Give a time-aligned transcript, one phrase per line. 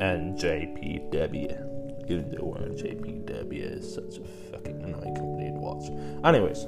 [0.00, 1.77] NJPW
[2.08, 5.88] even though JPW is such a fucking annoying company to watch.
[6.24, 6.66] Anyways,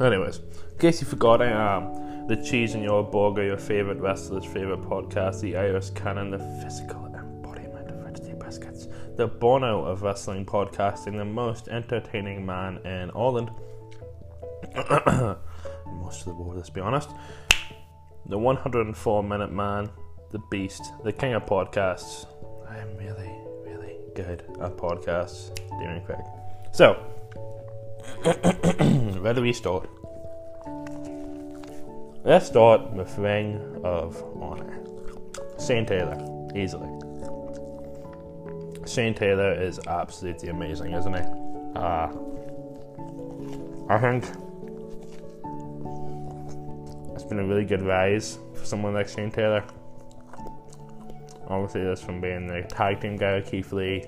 [0.00, 4.44] anyways, in case you forgot, I am the cheese in your burger, your favorite wrestler's
[4.44, 10.44] favorite podcast, the Iris Cannon, the physical embodiment of Wednesday biscuits, the Bono of wrestling
[10.44, 13.50] podcasting, the most entertaining man in Ireland.
[15.86, 17.10] most of the world, let's be honest.
[18.26, 19.88] The 104 minute man,
[20.32, 22.26] the beast, the king of podcasts.
[22.68, 23.45] I am really
[24.16, 26.24] good at podcasts, Damien Craig.
[26.72, 26.94] So,
[29.20, 29.90] where do we start?
[32.24, 34.80] Let's start with Ring of Honor.
[35.64, 36.16] Shane Taylor,
[36.56, 36.88] easily.
[38.86, 41.22] Shane Taylor is absolutely amazing, isn't he?
[41.76, 42.08] Uh,
[43.90, 44.24] I think
[47.14, 49.62] it's been a really good rise for someone like Shane Taylor.
[51.48, 54.04] Obviously, this from being the tag team guy with Keith Lee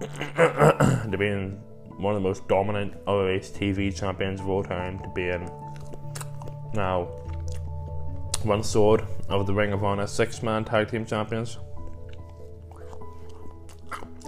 [0.36, 1.60] to being
[1.98, 5.50] one of the most dominant ROH TV champions of all time to being
[6.72, 7.04] now
[8.42, 11.58] one sword of the Ring of Honor six man tag team champions.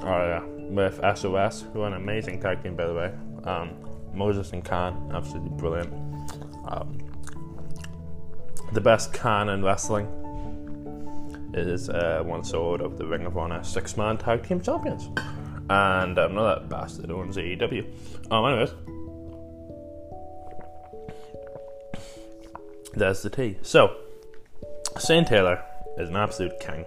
[0.03, 3.12] Oh yeah, with SOS, who are an amazing tag team by the way.
[3.44, 3.71] Um,
[4.12, 5.94] Moses and Kaun, absolutely brilliant.
[6.69, 6.98] Um,
[8.72, 10.06] the best Kaun in wrestling
[11.55, 15.09] is uh, one sword of the Ring of Honor six man tag team champions.
[15.71, 17.85] And um, not that bastard owns AEW.
[18.31, 18.71] Um, anyways,
[22.95, 23.57] there's the tea.
[23.63, 23.97] So,
[25.05, 25.63] Shane Taylor
[25.99, 26.85] is an absolute king.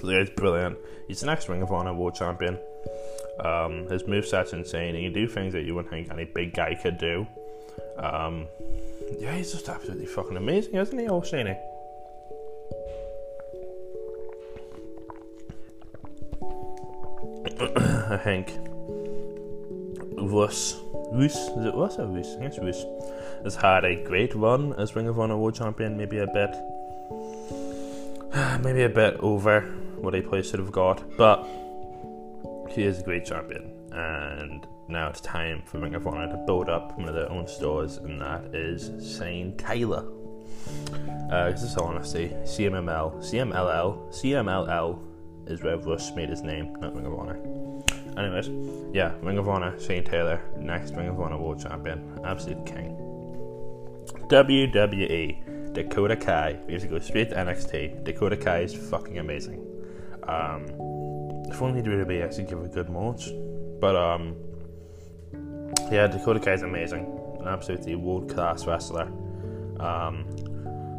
[0.00, 0.78] He's brilliant.
[1.06, 2.58] He's the next Ring of Honor World Champion.
[3.40, 4.94] Um, his moveset's insane.
[4.94, 7.26] He can do things that you wouldn't think any big guy could do.
[7.98, 8.46] Um,
[9.18, 11.58] yeah, he's just absolutely fucking amazing, isn't he, old Shaney?
[18.10, 18.56] I think
[20.16, 20.80] Russ,
[21.12, 22.36] Russ, is it Russ or Russ?
[22.36, 22.84] I guess Russ
[23.44, 25.96] has had a great run as Ring of Honor World Champion.
[25.96, 26.50] Maybe a bit,
[28.62, 29.60] maybe a bit over
[30.00, 31.46] what he probably should have got, but
[32.70, 36.70] he is a great champion, and now it's time for Ring of Honor to build
[36.70, 40.06] up one of their own stores, and that is Shane Taylor.
[41.30, 44.98] Uh, this is all honesty, CMML, CMLL, CMLL
[45.46, 47.57] is where Russ made his name, not Ring of Honor.
[48.18, 48.50] Anyways,
[48.92, 52.96] yeah, Ring of Honor, Shane Taylor, next Ring of Honor World Champion, absolute king.
[54.28, 56.58] WWE, Dakota Kai.
[56.66, 58.04] We have to go straight to NXT.
[58.04, 59.64] Dakota Kai is fucking amazing.
[60.24, 60.66] Um,
[61.48, 63.30] if only WWE actually give a good match.
[63.80, 64.36] But um,
[65.90, 67.06] yeah, Dakota Kai is amazing.
[67.40, 69.10] An absolutely world class wrestler.
[69.80, 70.26] Um,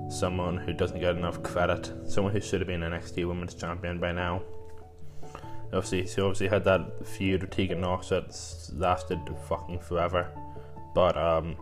[0.09, 3.99] someone who doesn't get enough credit, someone who should have been an NXT Women's Champion
[3.99, 4.41] by now.
[5.71, 8.35] Obviously, she obviously had that feud with Tegan Nox that
[8.73, 10.31] lasted fucking forever,
[10.95, 11.55] but um,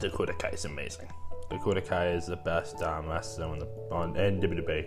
[0.00, 1.08] Dakota Kai is amazing.
[1.50, 4.86] Dakota Kai is the best damn wrestler on the on WWE.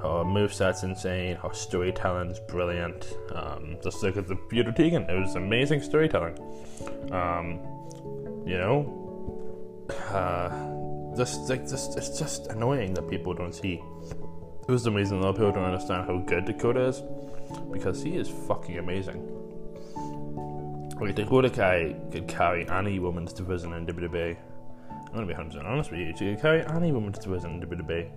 [0.00, 1.36] Her moveset's insane.
[1.36, 3.16] Her storytelling is brilliant.
[3.34, 5.08] Um, just look at the with Tegan.
[5.08, 6.38] It was amazing storytelling.
[7.10, 7.60] Um,
[8.46, 13.82] you know, uh, just like just it's just annoying that people don't see.
[14.66, 17.02] It was the reason a lot of people don't understand how good Dakota is
[17.70, 19.20] because he is fucking amazing.
[20.98, 24.36] Like Dakota Kai could carry any woman's division in WWE.
[24.90, 26.14] I'm gonna be 100 honest with you.
[26.16, 28.08] She could carry any woman's division in WWE.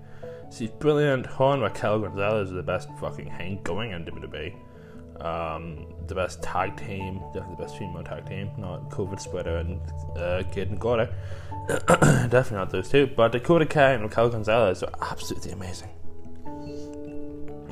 [0.49, 1.25] She's brilliant.
[1.25, 4.55] Her and Raquel Gonzalez are the best fucking hang going in WWE.
[5.21, 9.81] Um, the best tag team, definitely the best female tag team, not COVID Splitter and
[10.15, 11.13] uh, Kid and Gorda.
[12.29, 15.89] definitely not those two, but Dakota Kai and Raquel Gonzalez are absolutely amazing.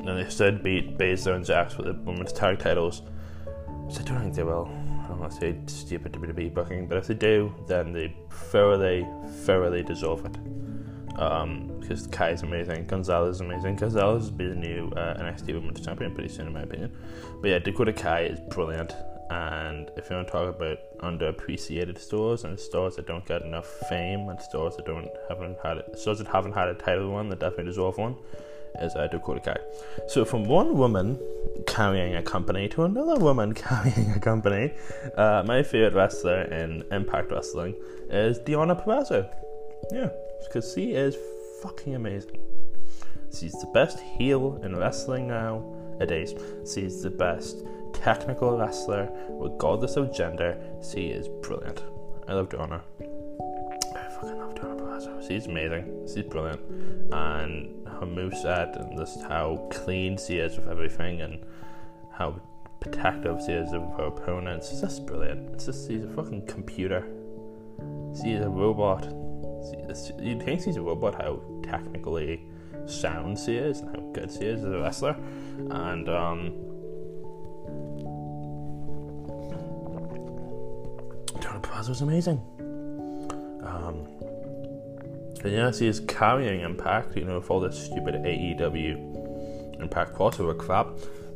[0.08, 3.02] And they stood beat Baszler and Jax for the women's tag titles
[3.88, 4.68] So I don't think they will.
[5.04, 9.06] I don't want to say stupid WWE booking, but if they do, then they thoroughly,
[9.44, 10.36] thoroughly deserve it.
[11.20, 13.76] Um, because Kai is amazing, Gonzalez is amazing.
[13.76, 16.94] Gonzalez will be the new uh, NXT Women's Champion pretty soon, in my opinion.
[17.40, 18.94] But yeah, Dakota Kai is brilliant.
[19.30, 23.66] And if you want to talk about underappreciated stores and stores that don't get enough
[23.88, 27.28] fame and stores that don't haven't had it, stores that haven't had a title one
[27.30, 28.16] that definitely deserve one,
[28.80, 29.56] is uh, Dakota Kai.
[30.08, 31.18] So from one woman
[31.66, 34.72] carrying a company to another woman carrying a company,
[35.16, 37.74] uh, my favorite wrestler in Impact Wrestling
[38.10, 39.28] is Deonna Purrazzo.
[39.92, 40.10] Yeah,
[40.44, 41.16] because she is
[41.62, 42.38] fucking amazing.
[43.32, 46.34] She's the best heel in wrestling nowadays.
[46.72, 50.56] She's the best technical wrestler, regardless of gender.
[50.82, 51.82] She is brilliant.
[52.28, 52.80] I love Deonna.
[55.26, 56.06] She's amazing.
[56.12, 56.60] She's brilliant.
[57.12, 61.44] And her moveset and just how clean she is with everything and
[62.12, 62.40] how
[62.80, 64.70] protective she is of her opponents.
[64.70, 65.50] It's just brilliant.
[65.54, 67.06] It's just, she's a fucking computer.
[68.14, 69.04] She's a robot.
[70.20, 72.46] You'd think she's a robot, how technically
[72.86, 75.16] sound she is and how good she is as a wrestler.
[75.70, 76.52] And, um,
[81.40, 82.40] Deonna Purrazzo was amazing.
[83.64, 84.06] Um,
[85.44, 90.56] and yeah, she is carrying Impact, you know, with all this stupid AEW Impact crossover
[90.56, 90.88] crap.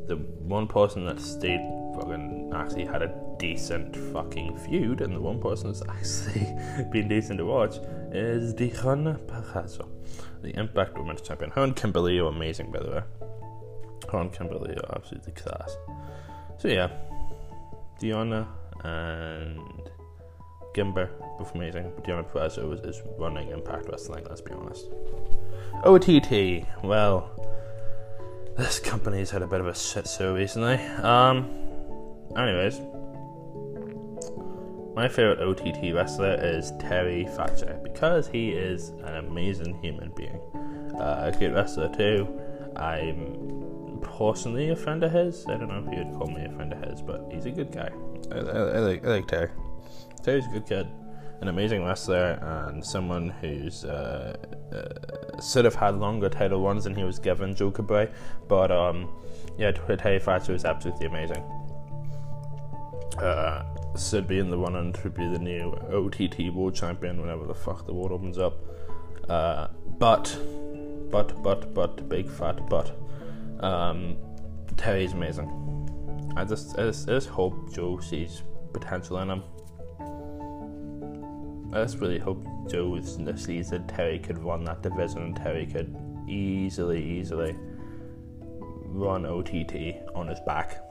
[0.06, 1.60] The one person that stayed
[1.94, 6.46] fucking actually had a decent fucking feud, and the one person that's actually
[6.90, 7.76] been decent to watch
[8.12, 9.88] is Deonna Purrazzo,
[10.42, 11.50] the Impact Women's Champion.
[11.50, 13.02] Her and Kimber Lee are amazing, by the way.
[14.10, 15.76] Her and Kimber Lee are absolutely class.
[16.58, 16.90] So yeah,
[18.00, 18.46] Deonna
[18.84, 19.90] and
[20.74, 21.92] Kimber, both amazing.
[21.94, 24.88] But Deonna Purrazzo is, is running Impact Wrestling, let's be honest.
[25.84, 27.30] OTT, well,
[28.56, 30.76] this company's had a bit of a shit show recently.
[31.02, 31.48] Um,
[32.36, 32.80] anyways,
[34.94, 40.40] my favorite OTT wrestler is Terry Thatcher because he is an amazing human being.
[40.98, 42.28] Uh, a great wrestler too.
[42.76, 45.46] I'm personally a friend of his.
[45.48, 47.72] I don't know if you'd call me a friend of his, but he's a good
[47.72, 47.90] guy.
[48.30, 49.50] I, I, I like I like Terry.
[50.22, 50.86] Terry's a good kid,
[51.40, 54.36] an amazing wrestler, and someone who's uh,
[54.72, 58.10] uh, sort of had longer title ones than he was given, Joe Cabray.
[58.48, 59.08] But um,
[59.58, 61.42] yeah, Terry Thatcher is absolutely amazing.
[63.18, 63.64] Uh,
[63.98, 67.86] should be in the and to be the new OTT World Champion whenever the fuck
[67.86, 68.56] the world opens up.
[69.28, 69.68] Uh,
[69.98, 70.36] but,
[71.10, 72.96] but, but, but, big fat but.
[73.60, 74.16] Um,
[74.76, 76.32] Terry's amazing.
[76.36, 78.42] I just, I just, I just hope Joe sees
[78.72, 79.42] potential in him.
[81.72, 85.94] I just really hope Joe sees that Terry could run that division and Terry could
[86.28, 87.54] easily, easily
[88.86, 90.82] run OTT on his back.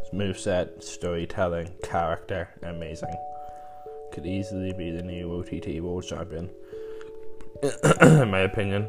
[0.00, 3.14] His moveset, storytelling, character, amazing.
[4.12, 6.50] Could easily be the new OTT World Champion,
[8.00, 8.88] in my opinion.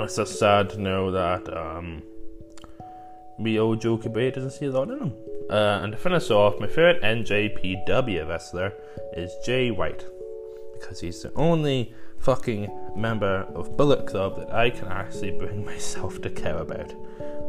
[0.00, 2.02] It's just sad to know that um,
[3.38, 5.12] me old Joe Cabray doesn't see a lot in him.
[5.48, 8.72] Uh, and to finish off, my favourite NJPW wrestler
[9.16, 10.04] is Jay White
[10.74, 16.20] because he's the only fucking member of Bullet Club that I can actually bring myself
[16.22, 16.92] to care about.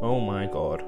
[0.01, 0.83] Oh my god.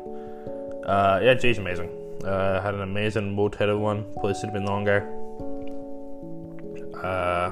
[0.86, 1.90] Uh, yeah, Jay's amazing.
[2.24, 4.04] Uh, had an amazing world title one.
[4.14, 5.08] Probably should have been longer.
[7.02, 7.52] Uh,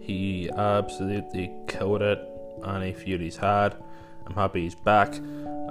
[0.00, 2.18] he absolutely killed it.
[2.66, 3.76] Any feud he's had.
[4.26, 5.14] I'm happy he's back.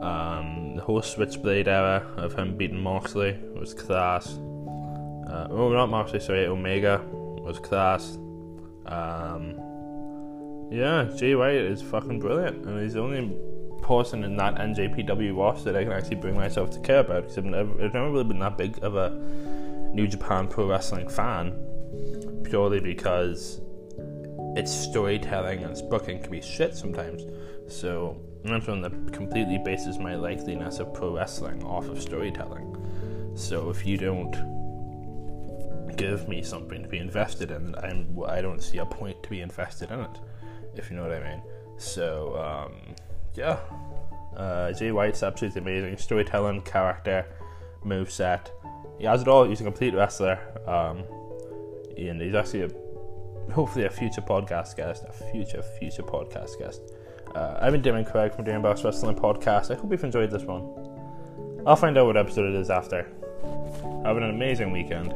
[0.01, 4.27] Um, the whole Switchblade era of him beating Moxley was class.
[5.27, 8.17] Uh, oh, not Moxley, sorry, Omega was class.
[8.85, 9.59] Um,
[10.71, 13.37] yeah, Jay White is fucking brilliant, and he's the only
[13.81, 17.37] person in that NJPW roster that I can actually bring myself to care about because
[17.37, 19.09] I've never, I've never really been that big of a
[19.93, 21.53] New Japan Pro Wrestling fan,
[22.43, 23.61] purely because
[24.55, 27.23] its storytelling and its booking can be shit sometimes.
[27.67, 32.75] So I'm someone that completely bases my likeliness of pro wrestling off of storytelling.
[33.35, 34.35] So if you don't
[35.97, 39.41] give me something to be invested in, I'm I don't see a point to be
[39.41, 40.19] invested in it.
[40.75, 41.41] If you know what I mean.
[41.77, 42.95] So um,
[43.35, 43.59] yeah,
[44.37, 45.97] uh, Jay White's absolutely amazing.
[45.97, 47.25] Storytelling, character,
[47.83, 48.51] move set.
[48.97, 49.45] He has it all.
[49.45, 50.39] He's a complete wrestler.
[50.67, 51.03] Um,
[51.97, 56.81] and he's actually a, hopefully a future podcast guest, a future future podcast guest.
[57.35, 59.71] Uh, I've been Damon Craig from Damon Boss Wrestling Podcast.
[59.71, 60.63] I hope you've enjoyed this one.
[61.65, 63.07] I'll find out what episode it is after.
[64.05, 65.09] Having an amazing weekend.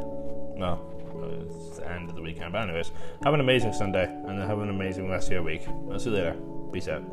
[0.55, 0.79] No,
[1.47, 2.53] it's the end of the weekend.
[2.53, 2.91] But anyways,
[3.23, 5.67] have an amazing Sunday and have an amazing rest of your week.
[5.91, 6.35] I'll see you later.
[6.71, 7.03] Peace out.